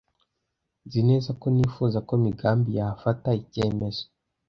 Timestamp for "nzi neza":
0.85-1.29